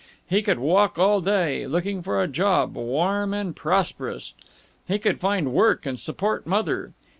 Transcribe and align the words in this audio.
He 0.27 0.41
could 0.41 0.57
walk 0.57 0.97
all 0.97 1.21
day, 1.21 1.67
looking 1.67 2.01
for 2.01 2.23
a 2.23 2.27
job 2.27 2.73
warm 2.75 3.35
and 3.35 3.55
prosperous. 3.55 4.33
He 4.87 4.97
could 4.97 5.19
find 5.19 5.53
work 5.53 5.85
and 5.85 5.99
support 5.99 6.47
Mother. 6.47 6.93